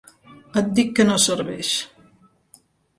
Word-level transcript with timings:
Et 0.61 0.71
dic 0.79 0.89
que 1.01 1.07
no 1.11 1.19
serveix. 1.27 1.77